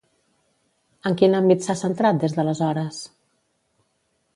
En 1.09 1.19
quin 1.21 1.37
àmbit 1.41 1.67
s'ha 1.67 1.77
centrat, 1.83 2.21
des 2.25 2.37
d'aleshores? 2.39 3.07